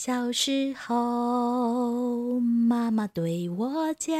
[0.00, 4.16] 小时候，妈妈对我讲，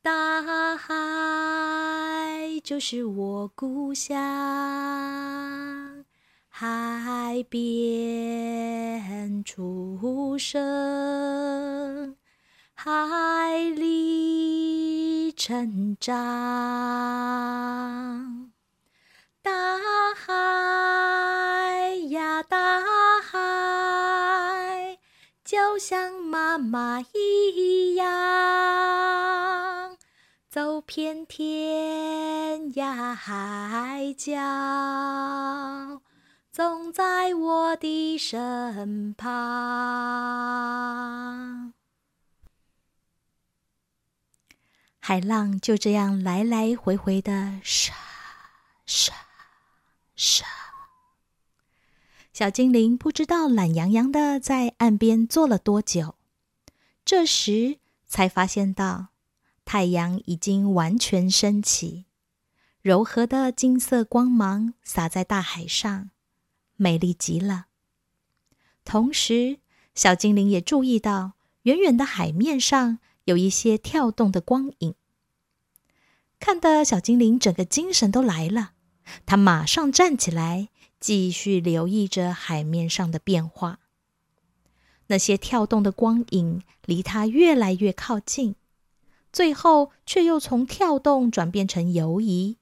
[0.00, 0.94] 大海
[2.62, 4.14] 就是我故乡。
[6.48, 12.14] 海边出生，
[12.72, 16.14] 海里成长。
[25.46, 28.06] 就像妈妈一样，
[30.48, 36.02] 走遍天涯海角。
[36.50, 39.30] 总在我的身旁，
[44.98, 47.94] 海浪就这样来来回回的沙
[48.84, 49.14] 沙
[50.16, 50.65] 沙。
[52.36, 56.16] 小精灵不知道懒洋洋的在岸边坐了多久，
[57.02, 59.06] 这时才发现到
[59.64, 62.04] 太阳已经完全升起，
[62.82, 66.10] 柔和的金色光芒洒在大海上。
[66.76, 67.68] 美丽极了。
[68.84, 69.60] 同时，
[69.94, 74.94] 小精灵也注意到，远远的海面上有一些跳动的光影。
[76.38, 78.72] 看得小精灵整个精神都来了，
[79.24, 80.68] 他马上站起来，
[81.06, 83.78] 继续留意着海面上的变化。
[85.06, 88.56] 那些跳动的光影离他越来越靠近，
[89.32, 92.56] 最后却又从跳动转变成游移。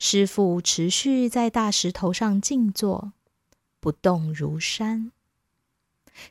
[0.00, 3.12] 师傅持续在大石头上静坐，
[3.78, 5.12] 不动如山。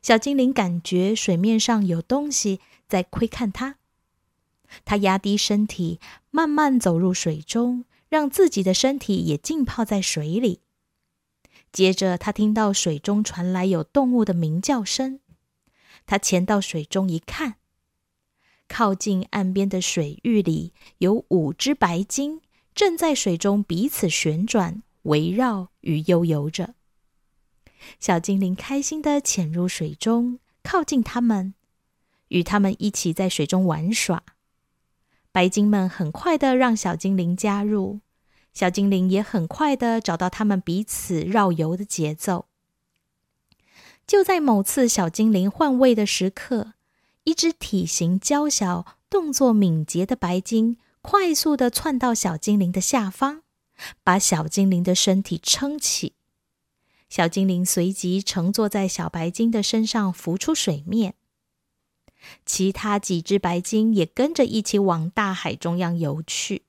[0.02, 3.78] 小精灵感觉水面上有东西在窥看它，
[4.84, 10.60] 它压低身体，慢慢走入水中，让自己的身体也浸泡在水里。
[11.74, 15.20] 接着，他听到水中传来有动物的鸣叫声，
[16.06, 17.56] 他潜到水中一看，
[18.70, 22.40] 靠近岸边的水域里有五只白鲸。
[22.76, 26.74] 正在水中彼此旋转、围绕与悠游着。
[28.00, 31.54] 小精灵开心的潜入水中，靠近它们，
[32.30, 34.24] 与它们一起在水中玩耍。
[35.32, 38.00] 白鲸们很快的让小精灵加入，
[38.54, 42.46] 小精灵也很快的找到他们彼此绕游的节奏。
[44.06, 46.74] 就在某次小精灵换位的时刻，
[47.24, 50.78] 一只体型娇小、动作敏捷的白鲸。
[51.02, 53.42] 快速的窜到小精灵的下方，
[54.06, 56.14] 把小精灵的身体撑起。
[57.10, 61.16] 小精灵随即乘坐在小白鲸的身上浮出水面。
[62.46, 66.64] 其他几只白鲸也跟着一起往大海中央游去。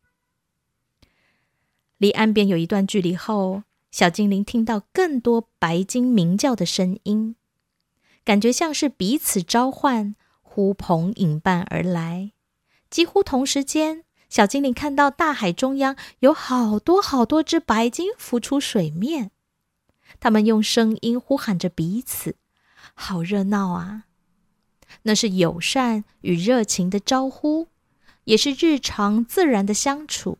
[2.05, 7.35] 离岸边有一段距离后，小精灵听到更多白鲸鸣叫的声音，
[8.27, 12.33] 感觉像是彼此召唤、呼朋引伴而来。
[12.91, 14.05] 几乎同时间。
[14.29, 19.31] 小精灵看到大海中央有好多好多只白鲸浮出水面，
[20.21, 22.37] 它们用声音呼喊着彼此，
[22.95, 24.05] 好热闹啊！
[25.05, 27.69] 那是友善与热情的招呼，
[28.25, 30.39] 也是日常自然的相处。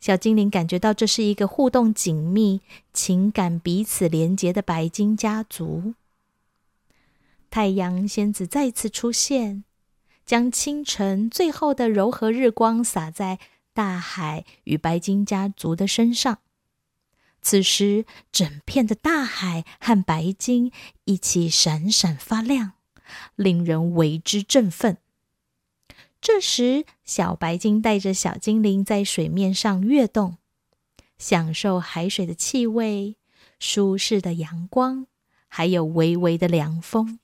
[0.00, 2.60] 小精灵感觉到这是一个互动紧密、
[2.92, 5.94] 情感彼此连结的白金家族。
[7.50, 9.64] 太阳仙子再次出现。
[10.26, 13.40] 将清晨最后的柔和日光洒在
[13.72, 16.38] 大海与白金家族的身上。
[17.42, 20.70] 此时，整片的大海和白鲸
[21.04, 22.74] 一起闪闪发亮，
[23.34, 24.98] 令人为之振奋。
[26.20, 30.36] 这时，小白鲸带着小精灵在水面上跃动，
[31.16, 33.16] 享受海水的气味、
[33.58, 35.06] 舒适的阳光，
[35.48, 37.18] 还有微微的凉风。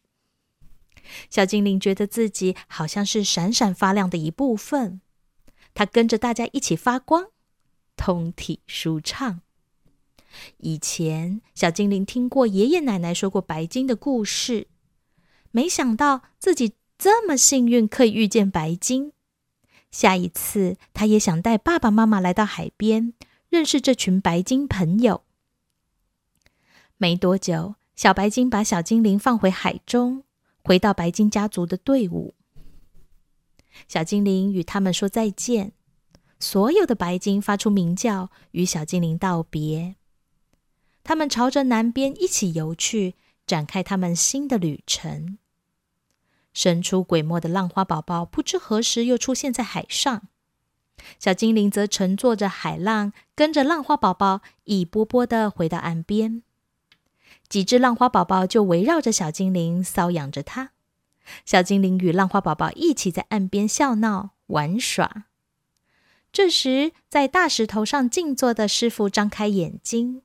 [1.28, 5.02] 小精灵觉得自己好像是闪闪发亮的一部分，
[5.74, 7.26] 它跟着大家一起发光，
[7.96, 9.42] 通体舒畅。
[10.56, 14.68] 以前，小精灵听过爷爷奶奶说过白鲸的故事，
[15.50, 19.12] 没想到自己这么幸运可以遇见白鲸。
[19.90, 23.14] 下一次，他也想带爸爸妈妈来到海边，
[23.48, 25.22] 认识这群白鲸朋友。
[26.96, 30.24] 没多久，小白鲸把小精灵放回海中。
[30.64, 32.34] 回到白鲸家族的队伍，
[33.86, 35.74] 小精灵与他们说再见。
[36.40, 39.94] 所有的白鲸发出鸣叫，与小精灵道别。
[41.04, 43.14] 他们朝着南边一起游去，
[43.46, 45.38] 展开他们新的旅程。
[46.56, 50.26] 神出鬼没的浪花宝宝不知何时又出现在海上，
[51.18, 56.42] 小精灵则乘坐着海浪，跟着浪花宝宝一波波的回到岸边。
[57.46, 60.70] 几只浪花宝宝就围绕着小精灵搔痒着它。
[61.44, 65.26] 小精灵与浪花宝宝一起在岸边笑闹玩耍。
[66.32, 70.22] 这时，在大石头上静坐的师傅张开眼睛，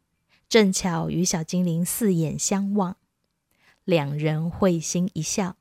[0.47, 2.95] 正巧与小精灵四眼相望，
[3.83, 5.57] 两人会心一笑。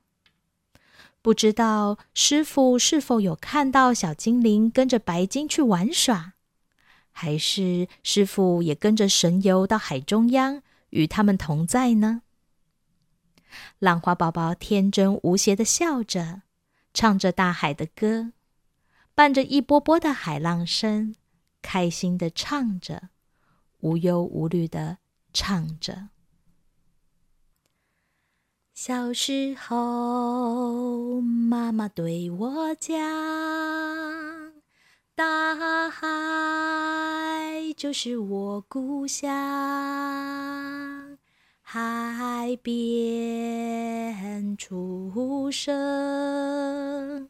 [1.21, 6.33] 不知道师傅是否有看到小精灵跟着白鲸去玩耍，
[7.11, 12.23] 还是师傅也跟着神游到海中央与他们同在呢？
[13.77, 16.41] 浪花宝宝天真无邪的笑着，
[16.93, 18.31] 唱着大海的歌，
[19.13, 21.13] 伴着一波波的海浪声，
[21.61, 23.09] 开心的唱着，
[23.81, 24.97] 无忧无虑的
[25.33, 26.07] 唱着。
[28.83, 32.97] 小时候，妈妈对我讲，
[35.13, 36.01] 大海
[37.77, 39.29] 就是我故乡。
[41.61, 47.29] 海边出生，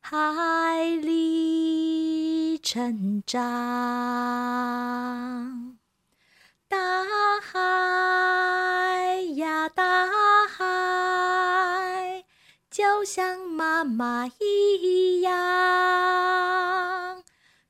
[0.00, 3.42] 海里成长。
[6.68, 6.78] 大
[7.42, 7.58] 海
[12.74, 15.32] 就像妈妈一样，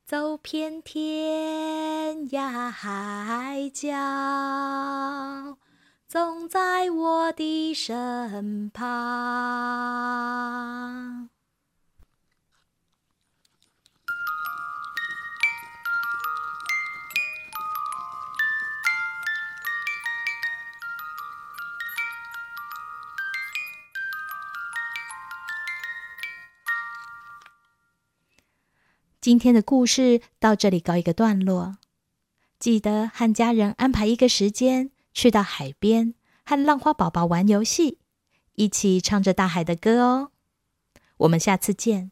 [0.06, 5.58] 走遍天涯海角。
[6.08, 8.80] 总在我的身旁。
[29.24, 31.78] 今天的故事到这里告一个段落，
[32.58, 34.90] 记得和家人安排一个时间。
[35.14, 36.12] 去到海边
[36.44, 38.00] 和浪花宝宝玩游戏，
[38.56, 40.30] 一起唱着大海的歌哦。
[41.16, 42.10] 我们下次见。